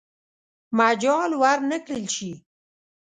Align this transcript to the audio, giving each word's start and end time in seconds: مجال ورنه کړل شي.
مجال 0.77 1.31
ورنه 1.41 1.77
کړل 1.85 2.05
شي. 2.15 2.31